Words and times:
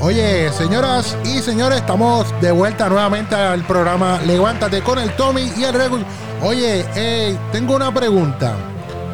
Oye, 0.00 0.52
señoras 0.52 1.16
y 1.24 1.40
señores, 1.40 1.78
estamos 1.78 2.26
de 2.40 2.52
vuelta 2.52 2.88
nuevamente 2.88 3.34
al 3.34 3.62
programa 3.64 4.20
Levántate 4.26 4.82
con 4.82 4.98
el 4.98 5.10
Tommy 5.16 5.50
y 5.56 5.64
el 5.64 5.72
Regu. 5.74 5.98
Oye, 6.42 6.84
eh, 6.94 7.36
tengo 7.50 7.74
una 7.74 7.92
pregunta. 7.92 8.54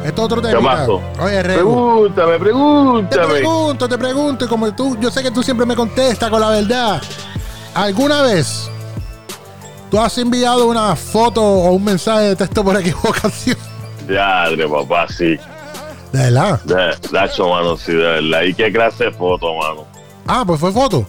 Esto 0.03 0.21
es 0.21 0.25
otro 0.25 0.41
tema. 0.41 0.85
Oye, 1.21 1.41
Regu. 1.41 2.09
Pregúntame, 2.13 2.33
Te 2.33 2.39
pregúntame. 2.39 3.27
pregunto, 3.27 3.89
te 3.89 3.97
pregunto, 3.97 4.45
y 4.45 4.47
como 4.49 4.75
tú, 4.75 4.97
yo 4.99 5.09
sé 5.09 5.23
que 5.23 5.31
tú 5.31 5.41
siempre 5.41 5.65
me 5.65 5.75
contestas 5.75 6.29
con 6.29 6.41
la 6.41 6.49
verdad. 6.49 7.01
¿Alguna 7.73 8.21
vez 8.21 8.69
tú 9.89 9.99
has 9.99 10.17
enviado 10.17 10.67
una 10.67 10.95
foto 10.97 11.41
o 11.41 11.71
un 11.71 11.83
mensaje 11.85 12.23
de 12.29 12.35
texto 12.35 12.63
por 12.63 12.77
equivocación? 12.79 13.57
Diadre, 14.07 14.67
papá, 14.67 15.07
sí. 15.07 15.37
De 16.11 16.29
verdad. 16.29 16.61
De, 16.63 16.95
Dacho, 17.11 17.47
mano, 17.49 17.77
sí, 17.77 17.93
de 17.93 18.21
verdad. 18.21 18.41
¿Y 18.43 18.53
qué 18.53 18.71
clase 18.71 19.05
de 19.05 19.11
foto, 19.11 19.55
mano? 19.55 19.92
Ah, 20.27 20.43
pues 20.45 20.59
fue 20.59 20.71
foto. 20.71 21.05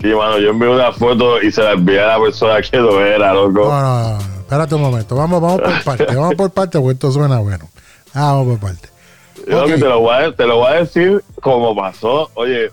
Sí, 0.00 0.08
mano, 0.08 0.38
yo 0.38 0.50
envié 0.50 0.68
una 0.68 0.92
foto 0.92 1.40
y 1.42 1.50
se 1.50 1.62
la 1.62 1.72
envié 1.72 2.00
a 2.00 2.06
la 2.18 2.20
persona 2.20 2.60
que 2.60 2.76
lo 2.76 3.00
era, 3.04 3.32
loco. 3.32 3.50
No, 3.72 3.80
no, 3.80 4.10
no. 4.12 4.18
Espérate 4.40 4.74
un 4.74 4.82
momento. 4.82 5.16
Vamos, 5.16 5.40
vamos 5.40 5.60
por 5.60 5.82
parte. 5.84 6.14
Vamos 6.14 6.34
por 6.34 6.50
parte, 6.50 6.78
porque 6.78 6.92
esto 6.94 7.10
suena 7.12 7.38
bueno. 7.38 7.68
Ah, 8.14 8.32
vamos 8.32 8.58
por 8.58 8.70
parte. 8.70 8.88
Yo 9.48 9.60
ok. 9.62 9.66
que 9.66 9.72
te, 9.74 9.84
lo 9.84 10.00
voy 10.00 10.14
a, 10.14 10.32
te 10.34 10.46
lo 10.46 10.56
voy 10.58 10.72
a 10.72 10.76
decir 10.80 11.22
como 11.40 11.74
pasó. 11.74 12.30
Oye, 12.34 12.70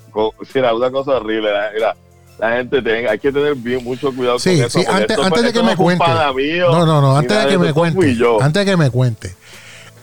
si 0.52 0.60
era 0.60 0.74
una 0.76 0.92
cosa 0.92 1.12
horrible. 1.12 1.50
Mira, 1.74 1.96
la 2.40 2.58
gente 2.58 2.82
tiene, 2.82 3.08
hay 3.08 3.20
que 3.20 3.32
tener 3.32 3.56
bien 3.56 3.84
mucho 3.84 4.14
cuidado 4.14 4.40
Sí, 4.40 4.58
con 4.58 4.66
eso. 4.66 4.80
sí, 4.80 4.86
antes, 4.88 5.12
esto 5.12 5.24
antes 5.24 5.40
fue- 5.42 5.48
de 5.48 5.54
que 5.54 5.64
me 5.64 5.76
cuente. 5.78 6.06
mío, 6.36 6.72
No, 6.72 6.86
no, 6.86 7.02
no, 7.02 7.16
antes 7.18 7.42
de 7.44 7.50
que 7.50 7.58
me 7.58 7.74
cuente. 7.74 8.18
Antes 8.42 8.66
de 8.66 8.72
que 8.72 8.78
me 8.78 8.90
cuente. 8.90 9.36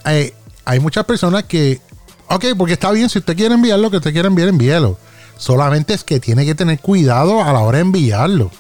Hay 0.05 0.81
muchas 0.81 1.05
personas 1.05 1.45
que. 1.45 1.81
Ok, 2.29 2.45
porque 2.57 2.75
está 2.75 2.91
bien, 2.93 3.09
si 3.09 3.19
usted 3.19 3.37
quiere 3.37 3.55
enviar 3.55 3.79
lo 3.79 3.91
que 3.91 3.97
usted 3.99 4.13
quiere 4.13 4.29
enviar, 4.29 4.49
envíelo. 4.49 4.97
Solamente 5.41 5.95
es 5.95 6.05
que 6.05 6.21
tiene 6.21 6.45
que 6.45 6.55
tener 6.55 6.79
cuidado 6.81 7.43
a 7.43 7.51
la 7.53 7.61
hora 7.61 7.79
de 7.79 7.83
enviarlo. 7.83 8.51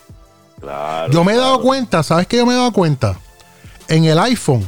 Claro, 0.60 1.12
Yo 1.12 1.24
me 1.24 1.32
he 1.32 1.36
dado 1.36 1.56
claro. 1.56 1.62
cuenta, 1.62 2.02
¿sabes 2.02 2.26
qué 2.26 2.38
yo 2.38 2.46
me 2.46 2.54
he 2.54 2.56
dado 2.56 2.72
cuenta? 2.72 3.18
En 3.86 4.04
el 4.04 4.18
iPhone, 4.18 4.66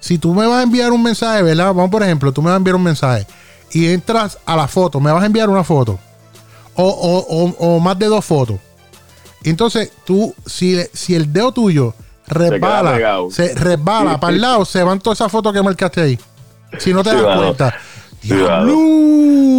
si 0.00 0.16
tú 0.16 0.32
me 0.32 0.46
vas 0.46 0.60
a 0.60 0.62
enviar 0.62 0.90
un 0.90 1.02
mensaje, 1.02 1.42
¿verdad? 1.42 1.66
Vamos, 1.66 1.90
por 1.90 2.02
ejemplo, 2.02 2.32
tú 2.32 2.40
me 2.40 2.46
vas 2.46 2.54
a 2.54 2.56
enviar 2.56 2.76
un 2.76 2.82
mensaje 2.82 3.26
y 3.72 3.88
entras 3.92 4.38
a 4.46 4.56
la 4.56 4.66
foto, 4.68 5.00
me 5.00 5.12
vas 5.12 5.22
a 5.22 5.26
enviar 5.26 5.50
una 5.50 5.62
foto 5.64 5.98
o, 6.74 6.82
o- 6.84 7.44
o- 7.44 7.76
o 7.76 7.78
más 7.80 7.98
de 7.98 8.06
dos 8.06 8.24
fotos. 8.24 8.56
Entonces, 9.44 9.90
tú, 10.06 10.34
si, 10.46 10.80
si 10.94 11.14
el 11.14 11.30
dedo 11.30 11.52
tuyo 11.52 11.94
resbala, 12.26 12.92
pegado. 12.94 13.30
se 13.30 13.54
resbala 13.54 14.18
para 14.18 14.32
el 14.34 14.40
lado, 14.40 14.64
se 14.64 14.82
van 14.82 14.98
todas 14.98 15.18
esas 15.20 15.30
fotos 15.30 15.52
que 15.52 15.62
marcaste 15.62 16.00
ahí. 16.00 16.18
Si 16.78 16.94
no 16.94 17.02
te 17.02 17.10
Sí, 17.10 17.16
das 17.16 17.36
cuenta. 17.38 17.74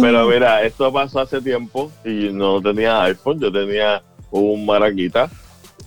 Pero 0.02 0.26
mira, 0.28 0.62
esto 0.62 0.92
pasó 0.92 1.20
hace 1.20 1.40
tiempo 1.40 1.90
y 2.04 2.30
no 2.32 2.60
tenía 2.60 3.02
iPhone, 3.04 3.38
yo 3.40 3.50
tenía 3.52 4.02
un 4.30 4.64
maraquita. 4.66 5.28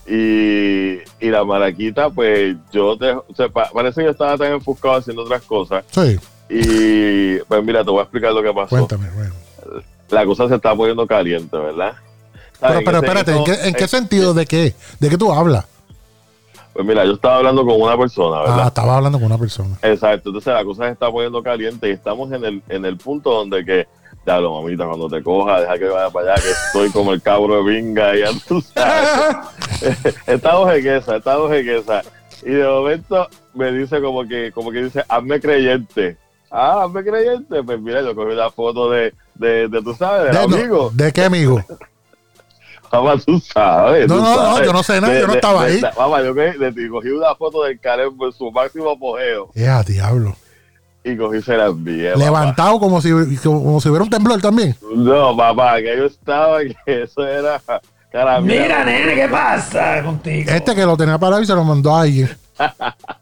Y, 0.09 1.00
y 1.20 1.30
la 1.30 1.44
maraquita, 1.44 2.09
pues 2.09 2.55
yo 2.72 2.98
te, 2.98 3.11
o 3.11 3.25
sea, 3.36 3.50
pa- 3.50 3.70
parece 3.73 4.00
que 4.02 4.05
yo 4.05 4.11
estaba 4.11 4.38
tan 4.38 4.53
enfocado 4.53 4.95
haciendo 4.95 5.23
otras 5.23 5.42
cosas. 5.44 5.83
Sí, 5.92 6.17
Y 6.50 7.39
pues 7.39 7.64
mira, 7.64 7.83
te 7.83 7.89
voy 7.92 8.00
a 8.00 8.03
explicar 8.03 8.31
lo 8.31 8.42
que 8.42 8.53
pasó. 8.53 8.70
cuéntame. 8.70 9.09
bueno. 9.11 9.33
La 10.09 10.25
cosa 10.25 10.48
se 10.48 10.55
está 10.55 10.73
poniendo 10.73 11.05
caliente, 11.05 11.58
¿verdad? 11.58 11.94
Pero, 12.61 12.80
pero 12.86 12.98
espérate, 13.00 13.31
¿en 13.36 13.44
qué, 13.44 13.53
en 13.67 13.73
qué 13.73 13.88
sentido? 13.88 14.33
¿De 14.33 14.45
qué? 14.45 14.73
¿De 15.00 15.09
qué 15.09 15.17
tú 15.17 15.31
hablas? 15.33 15.66
Pues 16.78 16.86
mira, 16.86 17.03
yo 17.06 17.14
estaba 17.14 17.38
hablando 17.38 17.66
con 17.66 17.81
una 17.81 17.97
persona, 17.97 18.38
Ah, 18.38 18.42
¿verdad? 18.44 18.67
estaba 18.67 18.97
hablando 18.97 19.17
con 19.17 19.25
una 19.25 19.38
persona. 19.39 19.80
Exacto, 19.81 20.30
entonces 20.30 20.53
la 20.53 20.64
cosa 20.64 20.83
se 20.86 20.92
está 20.92 21.11
poniendo 21.11 21.42
caliente 21.42 21.89
y 21.89 21.92
estamos 21.94 22.31
en 22.31 22.45
el, 22.45 22.61
en 22.70 22.86
el 22.86 22.97
punto 22.97 23.31
donde 23.31 23.66
que, 23.66 23.88
ya 24.28 24.39
lo 24.39 24.61
mamita, 24.61 24.86
cuando 24.86 25.09
te 25.09 25.23
coja, 25.23 25.61
deja 25.61 25.75
que 25.80 25.86
vaya 25.86 26.11
para 26.11 26.33
allá, 26.33 26.44
que 26.44 26.52
estoy 26.52 26.92
como 26.92 27.14
el 27.14 27.22
cabro 27.23 27.64
de 27.64 27.73
vinga, 27.73 28.16
ya 28.16 28.28
tú 28.48 28.61
sabes. 28.61 29.37
estamos 30.27 30.71
en 30.71 30.87
esa, 30.87 31.16
estamos 31.16 31.52
en 31.52 31.67
esa. 31.67 32.04
Y 32.43 32.52
de 32.52 32.67
momento 32.67 33.27
me 33.55 33.71
dice 33.71 33.99
como 33.99 34.27
que, 34.27 34.52
como 34.52 34.70
que 34.71 34.83
dice, 34.83 35.04
hazme 35.10 35.39
creyente. 35.42 36.16
Ah, 36.52 36.83
hazme 36.83 37.04
creyente. 37.04 37.64
Pues 37.64 37.82
mira, 37.82 38.04
yo 38.04 38.14
cogí 38.14 38.36
la 38.36 38.52
foto 38.52 38.92
de, 38.92 39.16
de, 39.33 39.67
de 39.67 39.82
tú 39.82 39.95
sabes, 39.95 40.26
del 40.26 40.33
¿De, 40.33 40.48
no, 40.48 40.55
amigo. 40.55 40.92
¿De 40.93 41.11
qué 41.11 41.23
amigo? 41.23 41.60
Mamá, 42.92 43.15
tú 43.25 43.39
sabes. 43.39 44.08
No, 44.08 44.15
tú 44.15 44.21
no, 44.21 44.30
no, 44.30 44.36
sabes. 44.53 44.65
yo 44.67 44.73
no 44.73 44.83
sé 44.83 45.02
nada, 45.02 45.20
yo 45.20 45.27
no 45.27 45.33
estaba 45.33 45.64
ahí. 45.64 45.81
Mamá, 45.98 46.21
yo 46.21 46.33
cogí, 46.36 46.58
de- 46.58 46.89
cogí 46.89 47.09
una 47.09 47.36
foto 47.36 47.64
del 47.64 47.80
Karen 47.80 48.15
por 48.17 48.33
su 48.33 48.52
máximo 48.52 48.89
apogeo 48.92 49.49
Ya, 49.55 49.83
diablo. 49.83 50.36
y 51.03 51.15
cogí 51.17 51.42
se 51.42 51.55
la 51.58 51.65
envié. 51.67 52.11
papá. 52.14 52.23
Levantado 52.25 52.80
como 52.80 53.02
si, 53.02 53.09
como 53.43 53.80
si 53.81 53.89
hubiera 53.89 54.03
un 54.03 54.09
temblor 54.09 54.42
también. 54.42 54.75
No, 54.95 55.36
papá, 55.36 55.77
que 55.77 55.98
yo 55.98 56.05
estaba, 56.05 56.59
que 56.86 57.03
eso 57.03 57.25
era 57.25 57.61
cara 58.11 58.39
Mira, 58.42 58.83
nene, 58.86 59.15
¿qué 59.15 59.27
pasa 59.27 60.02
contigo? 60.04 60.49
Este 60.52 60.73
que 60.73 60.86
lo 60.86 60.95
tenía 60.98 61.17
parado 61.17 61.42
y 61.42 61.45
se 61.45 61.54
lo 61.54 61.64
mandó 61.64 61.95
a 61.95 62.02
alguien. 62.02 62.30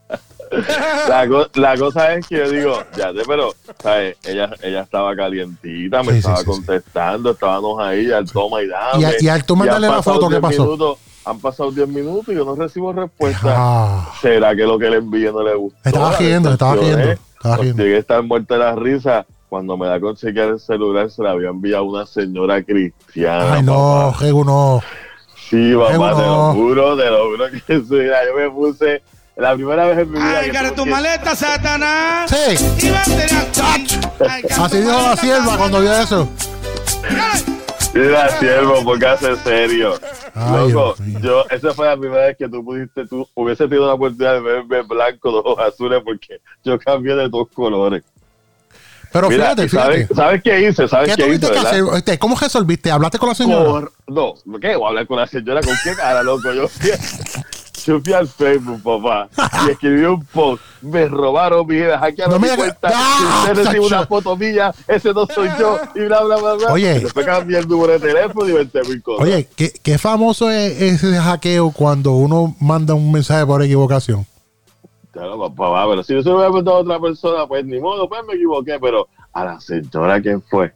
La, 1.10 1.28
co- 1.28 1.48
la 1.56 1.78
cosa 1.78 2.14
es 2.14 2.28
que 2.28 2.38
yo 2.38 2.50
digo, 2.50 2.84
ya 2.98 3.12
sé, 3.14 3.20
pero, 3.28 3.54
¿sabes? 3.82 4.18
Ella, 4.24 4.50
ella 4.62 4.82
estaba 4.82 5.16
calientita, 5.16 6.02
me 6.04 6.14
Sí, 6.14 6.18
estaba 6.20 6.38
sí, 6.38 6.46
contestando, 6.46 7.32
estábamos 7.32 7.80
ahí 7.82 8.12
al 8.12 8.30
toma 8.30 8.62
y 8.62 8.68
dame. 8.68 9.02
Y, 9.02 9.06
a- 9.06 9.14
y 9.22 9.28
al 9.28 9.46
tú 9.46 9.56
mandarle 9.56 9.88
la 9.88 10.02
foto, 10.02 10.28
¿qué 10.28 10.36
10 10.36 10.42
pasó? 10.42 10.64
minutos, 10.64 10.98
han 11.26 11.40
pasado 11.40 11.72
10 11.72 11.88
minutos 11.88 12.30
y 12.30 12.36
yo 12.38 12.46
no 12.46 12.56
recibo 12.56 12.94
respuesta. 12.94 13.54
Ah, 13.56 14.12
¿Será 14.22 14.56
que 14.56 14.64
lo 14.64 14.78
que 14.80 14.90
le 14.90 14.98
envié 14.98 15.32
no 15.32 15.44
le 15.44 15.56
gustó? 15.56 15.78
estaba 15.84 16.18
riendo, 16.18 16.52
estaba 16.52 16.76
riendo. 16.76 17.16
Pues 17.42 17.76
llegué 17.76 17.96
a 17.96 18.00
estar 18.00 18.24
muerta 18.24 18.56
de 18.56 18.60
la 18.60 18.76
risa. 18.76 19.26
Cuando 19.48 19.78
me 19.78 19.86
da 19.88 20.00
con 20.00 20.16
chequear 20.16 20.50
el 20.50 20.60
celular, 20.60 21.10
se 21.12 21.22
la 21.22 21.32
había 21.32 21.50
enviado 21.50 21.84
una 21.86 22.06
señora 22.08 22.62
cristiana. 22.64 23.54
Ay, 23.54 23.64
no. 23.64 24.12
Regu, 24.20 24.44
no. 24.44 24.82
Sí, 25.50 25.74
papá, 25.76 26.16
te 26.16 26.22
no. 26.24 26.48
lo 26.48 26.54
juro, 26.54 26.98
te 26.98 27.06
lo 27.10 27.30
juro 27.30 27.46
que 27.52 27.60
sí. 27.80 27.86
Yo 27.90 28.36
me 28.36 28.50
puse 28.50 29.02
la 29.36 29.54
primera 29.56 29.86
vez 29.86 29.98
en 30.00 30.12
mi 30.12 30.18
vida. 30.20 30.40
Ay, 30.40 30.46
que 30.48 30.52
cara, 30.54 30.68
tuve 30.70 30.76
tu 30.78 30.84
que- 30.86 30.90
maleta, 30.92 31.36
Satanás. 31.36 32.32
Sí, 32.32 32.66
Y 32.88 32.90
cara, 34.48 34.66
así 34.66 34.78
dijo 34.78 34.92
la 35.02 35.18
sierva 35.18 35.58
cuando 35.58 35.82
vio 35.82 35.94
eso. 35.96 36.30
Mira, 37.94 38.30
siervo, 38.40 38.84
porque 38.84 39.06
hace 39.06 39.36
serio. 39.38 39.98
Ay, 40.34 40.70
Loco, 40.72 40.96
Dios 40.98 41.22
yo, 41.22 41.46
esa 41.50 41.74
fue 41.74 41.88
la 41.88 41.96
primera 41.98 42.26
vez 42.26 42.38
que 42.38 42.50
tú 42.50 42.64
pudiste, 42.64 43.08
tú 43.08 43.26
hubiese 43.36 43.68
tenido 43.70 43.88
la 43.88 43.94
oportunidad 43.94 44.34
de 44.34 44.42
verme 44.42 44.82
blanco, 44.82 45.32
de 45.32 45.38
ojos 45.38 45.58
azules, 45.66 46.02
porque 46.04 46.42
yo 46.66 46.78
cambié 46.78 47.16
de 47.16 47.30
dos 47.30 47.48
colores. 47.54 48.04
Pero 49.14 49.30
Mira, 49.30 49.44
fíjate, 49.56 49.64
¿y 49.66 49.70
¿sabes, 49.70 49.96
fíjate. 50.00 50.16
¿sabes 50.16 50.44
qué 50.44 50.68
hice? 50.68 50.88
¿Sabes 50.90 51.10
¿Qué 51.12 51.16
qué, 51.16 51.24
tuviste 51.24 51.46
hice? 51.46 51.54
que 51.62 51.68
hacer? 51.68 51.84
Este, 51.96 52.20
¿Cómo 52.20 52.36
resolviste? 52.38 52.92
¿Hablaste 52.92 53.18
con 53.18 53.30
la 53.30 53.36
señora? 53.36 53.64
Por- 53.70 53.94
no, 54.08 54.34
¿qué? 54.60 54.76
Voy 54.76 54.86
a 54.86 54.88
hablar 54.90 55.08
con 55.08 55.18
la 55.18 55.28
señora. 55.28 55.62
¿Con 55.62 55.74
qué 55.86 55.96
cara, 55.96 56.22
loco? 56.22 56.52
Yo 56.52 56.68
fui 57.92 58.14
al 58.14 58.28
Facebook, 58.28 58.82
papá, 58.84 59.30
y 59.68 59.72
escribí 59.72 60.04
un 60.06 60.24
post. 60.26 60.62
Me 60.82 61.08
robaron 61.08 61.66
mi 61.68 61.76
vida, 61.76 61.98
hackearon 62.00 62.34
No 62.34 62.40
mi 62.48 62.56
cuenta. 62.56 62.90
¡Ah, 62.94 63.18
si 63.46 63.52
usted 63.52 63.64
recibe 63.66 63.86
una 63.86 64.06
foto 64.06 64.36
mía, 64.38 64.74
ese 64.88 65.14
no 65.14 65.26
soy 65.28 65.50
yo, 65.60 65.80
y 65.96 66.00
bla, 66.02 66.22
bla, 66.24 66.36
bla, 66.38 66.54
bla. 66.56 66.74
Oye. 66.74 66.98
Y 66.98 67.04
después 67.04 67.26
cambié 67.26 67.60
el 67.60 67.68
número 67.68 67.94
de 67.94 68.00
teléfono 68.00 68.50
y 68.50 68.54
20 68.54 68.82
mil 68.84 69.02
cosas. 69.04 69.26
Oye, 69.26 69.48
¿qué, 69.56 69.72
qué 69.84 69.98
famoso 69.98 70.50
es 70.52 70.82
ese 70.82 71.18
hackeo 71.18 71.72
cuando 71.72 72.12
uno 72.12 72.56
manda 72.60 72.94
un 72.94 73.12
mensaje 73.12 73.46
por 73.46 73.62
equivocación? 73.64 74.26
Claro, 75.12 75.40
papá, 75.54 75.86
pero 75.90 76.04
si 76.04 76.14
yo 76.14 76.22
se 76.22 76.28
lo 76.30 76.36
hubiera 76.36 76.50
preguntado 76.52 76.78
a 76.78 76.82
otra 76.82 77.00
persona, 77.00 77.48
pues 77.48 77.64
ni 77.66 77.80
modo, 77.80 78.08
pues 78.10 78.22
me 78.28 78.34
equivoqué, 78.34 78.78
pero 78.82 79.08
a 79.32 79.46
la 79.46 79.60
señora, 79.62 80.20
¿quién 80.22 80.42
fue? 80.42 80.74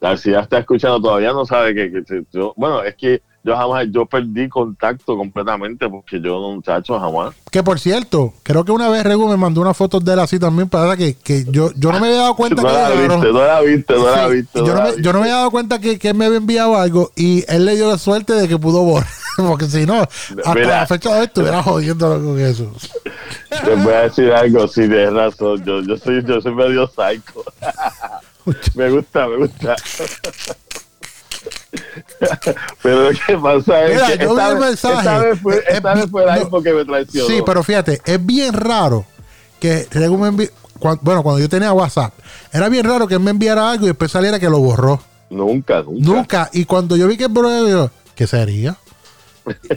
Tal, 0.00 0.18
si 0.18 0.32
ya 0.32 0.40
está 0.40 0.58
escuchando, 0.58 1.00
todavía 1.00 1.32
no 1.32 1.46
sabe 1.46 1.72
que, 1.74 1.90
que- 1.92 2.02
que 2.04 2.50
bueno, 2.56 2.82
es 2.82 2.96
que 2.96 3.22
yo 3.46 3.56
jamás, 3.56 3.86
yo 3.92 4.04
perdí 4.06 4.48
contacto 4.48 5.16
completamente 5.16 5.88
porque 5.88 6.20
yo, 6.20 6.36
muchacho, 6.50 6.98
jamás. 6.98 7.32
Que 7.48 7.62
por 7.62 7.78
cierto, 7.78 8.34
creo 8.42 8.64
que 8.64 8.72
una 8.72 8.88
vez 8.88 9.04
Regu 9.04 9.28
me 9.28 9.36
mandó 9.36 9.60
una 9.60 9.72
foto 9.72 10.00
de 10.00 10.14
él 10.14 10.18
así 10.18 10.40
también 10.40 10.68
para 10.68 10.96
que, 10.96 11.14
que 11.14 11.44
yo, 11.44 11.70
yo 11.76 11.92
no 11.92 12.00
me 12.00 12.08
había 12.08 12.22
dado 12.22 12.34
cuenta 12.36 12.60
no 12.60 12.66
que 12.66 12.74
la 12.74 12.90
viste, 12.90 13.32
no 13.32 13.46
la 13.46 13.60
viste, 13.60 13.94
no 13.94 14.10
la 14.10 14.26
viste. 14.26 14.58
yo, 14.58 14.74
no 14.74 14.82
me, 14.82 15.00
yo 15.00 15.12
no 15.12 15.20
me 15.20 15.26
había 15.26 15.36
dado 15.36 15.50
cuenta 15.52 15.78
que, 15.78 15.96
que 15.96 16.08
él 16.08 16.16
me 16.16 16.24
había 16.24 16.38
enviado 16.38 16.76
algo 16.76 17.12
y 17.14 17.44
él 17.46 17.64
le 17.66 17.76
dio 17.76 17.88
la 17.88 17.98
suerte 17.98 18.32
de 18.32 18.48
que 18.48 18.58
pudo 18.58 18.82
borrar. 18.82 19.08
Porque 19.36 19.66
si 19.66 19.86
no, 19.86 20.00
hasta 20.02 20.54
Mira. 20.54 20.80
la 20.80 20.86
fecha 20.88 21.12
de 21.12 21.20
hoy 21.20 21.26
estuviera 21.26 21.62
jodiéndolo 21.62 22.24
con 22.24 22.40
eso. 22.40 22.72
Te 23.64 23.74
voy 23.76 23.92
a 23.92 24.00
decir 24.02 24.32
algo, 24.32 24.66
sí, 24.66 24.88
tienes 24.88 25.12
razón. 25.12 25.62
Yo, 25.64 25.82
yo, 25.82 25.96
soy, 25.96 26.24
yo 26.24 26.40
soy 26.40 26.52
medio 26.52 26.88
psycho. 26.88 27.44
me 28.74 28.90
gusta, 28.90 29.28
me 29.28 29.36
gusta. 29.36 29.76
pero 32.82 33.10
lo 33.10 33.18
que 33.18 33.38
pasa 33.38 33.84
es 33.84 33.94
Mira, 33.94 34.06
que 34.06 34.24
esta, 34.24 34.54
vez- 34.54 34.60
mensaje. 34.60 34.98
esta 34.98 35.18
vez 35.18 35.40
fue, 35.40 35.64
esta 35.68 35.92
eh, 35.92 35.94
vez 35.96 36.10
fue 36.10 36.24
no. 36.24 36.60
me 36.74 36.84
traicionó. 36.84 37.28
Sí, 37.28 37.42
pero 37.44 37.62
fíjate, 37.62 38.00
es 38.04 38.24
bien 38.24 38.52
raro 38.52 39.04
que 39.60 39.86
me 40.18 40.48
bueno, 41.00 41.22
cuando 41.22 41.38
yo 41.38 41.48
tenía 41.48 41.72
WhatsApp, 41.72 42.12
era 42.52 42.68
bien 42.68 42.84
raro 42.84 43.08
que 43.08 43.14
él 43.14 43.20
me 43.20 43.30
enviara 43.30 43.70
algo 43.70 43.84
y 43.84 43.88
después 43.88 44.10
saliera 44.10 44.38
que 44.38 44.48
lo 44.48 44.58
borró. 44.58 45.00
Nunca, 45.30 45.82
nunca. 45.82 46.06
Nunca. 46.06 46.50
Y 46.52 46.64
cuando 46.64 46.96
yo 46.96 47.08
vi 47.08 47.16
que 47.16 47.24
el 47.24 47.32
borró, 47.32 47.66
yo, 47.68 47.90
¿qué 48.14 48.26
sería? 48.26 48.76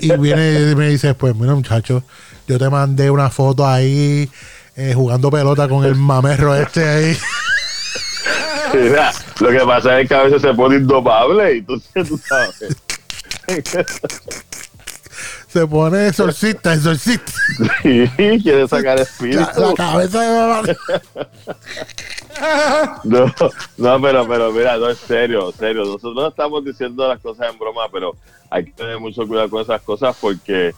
Y 0.01 0.11
viene 0.17 0.71
y 0.71 0.75
me 0.75 0.89
dice, 0.89 1.13
pues 1.13 1.35
mira 1.35 1.53
muchacho, 1.55 2.03
yo 2.47 2.57
te 2.57 2.69
mandé 2.69 3.09
una 3.09 3.29
foto 3.29 3.67
ahí 3.67 4.29
eh, 4.75 4.93
jugando 4.95 5.29
pelota 5.29 5.67
con 5.67 5.85
el 5.85 5.95
mamerro 5.95 6.55
este 6.55 6.87
ahí. 6.87 7.17
Mira, 8.89 9.11
lo 9.39 9.49
que 9.49 9.59
pasa 9.59 9.99
es 9.99 10.07
que 10.07 10.15
a 10.15 10.23
veces 10.23 10.41
se 10.41 10.53
pone 10.53 10.75
indomable 10.77 11.55
y 11.55 11.61
tú, 11.61 11.81
tú 12.07 12.17
sabes. 12.17 12.75
Se 15.47 15.65
pone 15.65 16.07
exorcista, 16.07 16.73
exorcista. 16.75 17.31
Sí, 17.81 18.07
quiere 18.43 18.67
sacar 18.67 18.99
espíritu. 18.99 19.39
La, 19.39 19.67
la 19.67 19.73
cabeza 19.73 20.21
de 20.21 20.39
mamá. 20.39 20.61
No, 23.03 23.25
no, 23.77 24.01
pero, 24.01 24.25
pero 24.27 24.51
mira, 24.53 24.77
no 24.77 24.89
es 24.89 24.97
serio, 24.99 25.51
serio. 25.57 25.83
Nosotros 25.83 26.15
no 26.15 26.27
estamos 26.27 26.63
diciendo 26.63 27.05
las 27.05 27.19
cosas 27.19 27.51
en 27.51 27.59
broma, 27.59 27.81
pero 27.91 28.15
hay 28.49 28.63
que 28.65 28.71
tener 28.71 28.97
mucho 28.99 29.27
cuidado 29.27 29.49
con 29.49 29.61
esas 29.61 29.81
cosas 29.81 30.15
porque, 30.21 30.73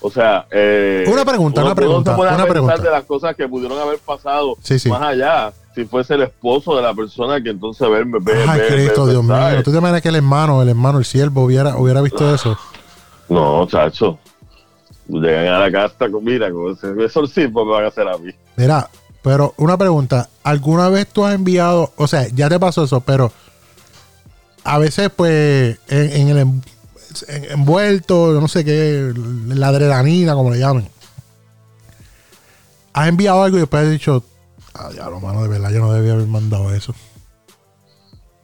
o 0.00 0.08
sea, 0.08 0.46
eh, 0.52 1.04
Una 1.08 1.24
pregunta, 1.24 1.62
uno- 1.62 1.68
una 1.70 1.74
pregunta, 1.74 2.14
uno 2.14 2.22
se 2.22 2.28
a 2.28 2.34
una 2.36 2.46
pregunta. 2.46 2.76
de 2.76 2.90
las 2.90 3.04
cosas 3.04 3.34
que 3.34 3.48
pudieron 3.48 3.76
haber 3.80 3.98
pasado 3.98 4.56
Sí, 4.62 4.78
sí. 4.78 4.88
más 4.88 5.02
allá. 5.02 5.52
Si 5.74 5.84
fuese 5.84 6.14
el 6.14 6.22
esposo 6.22 6.74
de 6.76 6.82
la 6.82 6.92
persona 6.94 7.40
que 7.40 7.50
entonces 7.50 7.88
ve, 7.88 8.02
ve, 8.04 8.44
Ay, 8.48 8.60
ve 8.60 8.66
Cristo, 8.68 9.06
Dios 9.06 9.22
mío. 9.22 9.62
¿Tú 9.62 9.70
te 9.70 9.78
imaginas 9.78 10.02
que 10.02 10.08
el 10.08 10.16
hermano, 10.16 10.62
el 10.62 10.68
hermano, 10.68 10.98
el 10.98 11.04
siervo 11.04 11.44
hubiera, 11.44 11.76
hubiera 11.76 12.00
visto 12.00 12.34
eso? 12.34 12.58
No, 13.28 13.66
chacho. 13.68 14.18
Llegan 15.06 15.46
a 15.54 15.58
la 15.60 15.70
casa 15.72 16.08
con, 16.10 16.24
mira, 16.24 16.50
con 16.50 16.72
ese 16.72 16.90
exorcismo 17.04 17.64
me 17.64 17.72
van 17.72 17.84
a 17.84 17.88
hacer 17.88 18.06
a 18.08 18.18
mí. 18.18 18.32
Mira, 18.56 18.88
pero 19.22 19.54
una 19.58 19.76
pregunta. 19.76 20.28
¿Alguna 20.42 20.88
vez 20.88 21.06
tú 21.06 21.24
has 21.24 21.34
enviado, 21.34 21.92
o 21.96 22.06
sea, 22.08 22.26
ya 22.28 22.48
te 22.48 22.58
pasó 22.58 22.84
eso, 22.84 23.00
pero 23.00 23.32
a 24.64 24.78
veces 24.78 25.10
pues 25.14 25.78
en, 25.88 26.12
en 26.12 26.28
el 26.28 26.38
en- 26.38 26.62
en- 27.28 27.44
envuelto, 27.52 28.32
no 28.40 28.48
sé 28.48 28.64
qué, 28.64 29.12
la 29.48 29.68
adrenalina, 29.68 30.34
como 30.34 30.50
le 30.50 30.58
llamen. 30.58 30.88
Has 32.92 33.08
enviado 33.08 33.42
algo 33.42 33.56
y 33.56 33.60
después 33.60 33.84
has 33.84 33.90
dicho, 33.90 34.24
ah, 34.74 34.90
ya 34.94 35.08
lo 35.10 35.20
mano, 35.20 35.42
de 35.42 35.48
verdad, 35.48 35.70
yo 35.70 35.80
no 35.80 35.92
debía 35.92 36.12
haber 36.12 36.26
mandado 36.26 36.72
eso. 36.74 36.94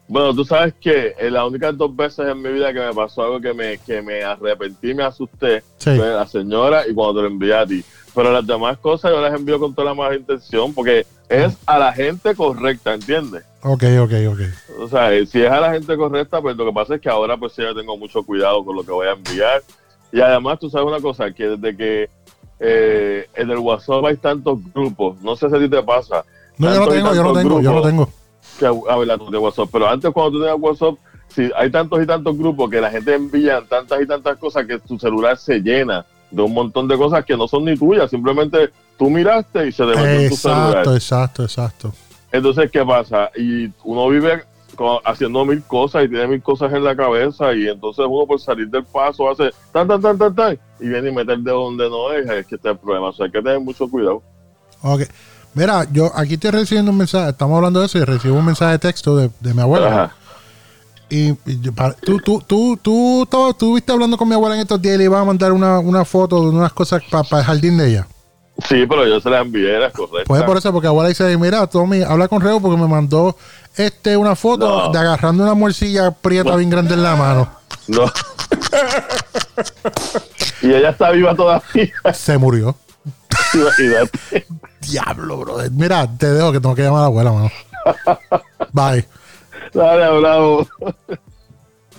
Bueno, 0.08 0.32
tú 0.34 0.44
sabes 0.44 0.72
que 0.80 1.14
en 1.18 1.32
las 1.34 1.44
únicas 1.44 1.76
dos 1.76 1.94
veces 1.94 2.28
en 2.28 2.40
mi 2.40 2.50
vida 2.50 2.72
que 2.72 2.78
me 2.78 2.94
pasó 2.94 3.24
algo 3.24 3.40
que 3.40 3.52
me, 3.52 3.78
que 3.78 4.00
me 4.02 4.22
arrepentí, 4.22 4.94
me 4.94 5.02
asusté, 5.02 5.64
Sí. 5.78 5.96
fue 5.96 6.08
la 6.10 6.26
señora 6.28 6.86
y 6.86 6.94
cuando 6.94 7.14
te 7.16 7.22
lo 7.22 7.26
envié 7.26 7.54
a 7.56 7.66
ti. 7.66 7.82
Pero 8.14 8.32
las 8.32 8.46
demás 8.46 8.78
cosas 8.78 9.10
yo 9.10 9.20
las 9.20 9.34
envío 9.34 9.58
con 9.58 9.74
toda 9.74 9.86
la 9.90 9.94
mejor 9.94 10.14
intención 10.14 10.72
porque 10.72 11.04
es 11.28 11.56
a 11.66 11.78
la 11.78 11.92
gente 11.92 12.34
correcta, 12.36 12.94
¿entiendes? 12.94 13.42
Ok, 13.62 13.82
ok, 14.00 14.12
ok. 14.30 14.40
O 14.80 14.88
sea, 14.88 15.12
eh, 15.12 15.26
si 15.26 15.42
es 15.42 15.50
a 15.50 15.60
la 15.60 15.72
gente 15.72 15.96
correcta, 15.96 16.40
pues 16.40 16.56
lo 16.56 16.66
que 16.66 16.72
pasa 16.72 16.94
es 16.94 17.00
que 17.00 17.08
ahora 17.10 17.36
pues 17.36 17.52
sí 17.54 17.62
ya 17.62 17.74
tengo 17.74 17.96
mucho 17.98 18.22
cuidado 18.22 18.64
con 18.64 18.76
lo 18.76 18.84
que 18.84 18.92
voy 18.92 19.08
a 19.08 19.12
enviar. 19.12 19.60
Y 20.12 20.20
además 20.20 20.60
tú 20.60 20.70
sabes 20.70 20.86
una 20.86 21.00
cosa, 21.00 21.32
que 21.32 21.48
desde 21.48 21.76
que 21.76 22.08
eh, 22.58 23.28
en 23.34 23.50
el 23.50 23.58
WhatsApp 23.58 24.04
hay 24.04 24.16
tantos 24.16 24.58
grupos, 24.74 25.20
no 25.22 25.36
sé 25.36 25.48
si 25.48 25.56
a 25.56 25.58
ti 25.58 25.68
te 25.68 25.82
pasa. 25.82 26.24
No, 26.58 26.72
yo 26.72 26.80
no 26.80 26.88
tengo, 26.88 27.14
yo 27.14 27.22
no 27.22 27.32
tantos 27.34 27.42
tengo, 27.42 27.60
yo 27.60 27.72
no 27.72 27.82
tengo. 27.82 28.08
que 28.58 28.66
a 28.66 28.96
ver 28.96 29.18
de 29.18 29.38
WhatsApp. 29.38 29.68
Pero 29.70 29.88
antes 29.88 30.10
cuando 30.10 30.32
tú 30.32 30.40
tenías 30.40 30.58
WhatsApp, 30.58 30.94
si 31.28 31.50
hay 31.54 31.70
tantos 31.70 32.02
y 32.02 32.06
tantos 32.06 32.36
grupos 32.38 32.70
que 32.70 32.80
la 32.80 32.90
gente 32.90 33.14
envía 33.14 33.62
tantas 33.68 34.00
y 34.00 34.06
tantas 34.06 34.38
cosas 34.38 34.66
que 34.66 34.78
tu 34.78 34.98
celular 34.98 35.36
se 35.36 35.60
llena 35.60 36.06
de 36.30 36.42
un 36.42 36.54
montón 36.54 36.88
de 36.88 36.96
cosas 36.96 37.24
que 37.24 37.36
no 37.36 37.46
son 37.46 37.64
ni 37.64 37.76
tuyas, 37.76 38.10
simplemente 38.10 38.70
tú 38.98 39.10
miraste 39.10 39.68
y 39.68 39.72
se 39.72 39.82
en 39.82 40.28
tu 40.30 40.36
celular. 40.36 40.78
Exacto, 40.78 40.94
exacto, 40.94 41.42
exacto. 41.42 41.92
Entonces, 42.32 42.70
¿qué 42.70 42.84
pasa? 42.84 43.30
Y 43.36 43.70
uno 43.84 44.08
vive 44.08 44.44
haciendo 45.04 45.44
mil 45.44 45.62
cosas 45.62 46.04
y 46.04 46.08
tiene 46.08 46.26
mil 46.26 46.42
cosas 46.42 46.72
en 46.72 46.84
la 46.84 46.96
cabeza 46.96 47.54
y 47.54 47.68
entonces 47.68 48.04
uno 48.08 48.26
por 48.26 48.40
salir 48.40 48.68
del 48.68 48.84
paso 48.84 49.30
hace 49.30 49.50
tan, 49.72 49.88
tan, 49.88 50.00
tan, 50.00 50.18
tan, 50.18 50.34
tan 50.34 50.58
y 50.80 50.88
viene 50.88 51.10
y 51.10 51.12
meter 51.12 51.38
de 51.38 51.50
donde 51.50 51.88
no 51.88 52.12
es, 52.12 52.28
es 52.28 52.46
que 52.46 52.56
está 52.56 52.70
el 52.70 52.78
problema. 52.78 53.08
O 53.08 53.12
sea, 53.12 53.26
hay 53.26 53.32
que 53.32 53.42
tener 53.42 53.60
mucho 53.60 53.88
cuidado. 53.88 54.22
Ok. 54.82 55.02
Mira, 55.54 55.86
yo 55.90 56.10
aquí 56.14 56.34
estoy 56.34 56.50
recibiendo 56.50 56.90
un 56.90 56.98
mensaje, 56.98 57.30
estamos 57.30 57.56
hablando 57.56 57.80
de 57.80 57.86
eso 57.86 57.98
y 57.98 58.04
recibo 58.04 58.36
un 58.36 58.44
mensaje 58.44 58.72
de 58.72 58.78
texto 58.78 59.16
de, 59.16 59.30
de 59.40 59.54
mi 59.54 59.62
abuela. 59.62 59.88
Ajá. 59.88 60.16
Y, 61.08 61.30
y 61.46 61.56
tú, 62.04 62.18
tú, 62.20 62.42
tú, 62.46 62.76
tú, 62.82 63.22
estabas- 63.22 63.56
tú 63.56 63.66
estuviste 63.68 63.92
hablando 63.92 64.18
con 64.18 64.28
mi 64.28 64.34
abuela 64.34 64.56
en 64.56 64.62
estos 64.62 64.82
días 64.82 64.96
y 64.96 64.98
le 64.98 65.04
iba 65.04 65.20
a 65.20 65.24
mandar 65.24 65.52
una, 65.52 65.78
una 65.78 66.04
foto 66.04 66.42
de 66.42 66.48
unas 66.56 66.72
cosas 66.72 67.00
para 67.10 67.38
el 67.40 67.44
jardín 67.46 67.78
de 67.78 67.88
ella. 67.90 68.08
Sí, 68.68 68.84
pero 68.88 69.06
yo 69.06 69.20
se 69.20 69.30
las 69.30 69.42
envié, 69.42 69.76
era 69.76 69.90
correcta. 69.92 70.24
Pues 70.26 70.40
es 70.40 70.46
por 70.46 70.56
eso, 70.56 70.72
porque 70.72 70.88
abuela 70.88 71.08
dice, 71.08 71.36
mira, 71.38 71.66
Tommy, 71.66 72.02
habla 72.02 72.26
con 72.26 72.40
Reo 72.40 72.60
porque 72.60 72.80
me 72.80 72.88
mandó 72.88 73.36
este 73.76 74.16
una 74.16 74.34
foto 74.34 74.86
No. 74.86 74.92
de 74.92 74.98
agarrando 74.98 75.42
una 75.44 75.54
morcilla 75.54 76.10
prieta 76.10 76.56
bien 76.56 76.70
grande 76.70 76.94
en 76.94 77.02
la 77.02 77.14
mano. 77.16 77.48
No. 77.86 78.06
y 80.66 80.74
ella 80.74 80.90
está 80.90 81.10
viva 81.10 81.34
todavía. 81.34 81.92
Se 82.12 82.36
murió. 82.38 82.76
Imagínate. 83.54 84.46
Diablo, 84.80 85.38
brother. 85.38 85.70
Mira, 85.70 86.06
te 86.16 86.30
dejo 86.30 86.52
que 86.52 86.60
tengo 86.60 86.74
que 86.74 86.82
llamar 86.82 86.98
a 86.98 87.02
la 87.02 87.06
abuela, 87.06 87.32
mano. 87.32 87.50
Bye. 88.72 89.06
Dale, 89.72 90.20
bravo. 90.20 90.66